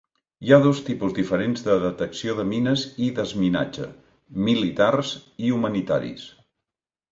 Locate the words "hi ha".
0.45-0.57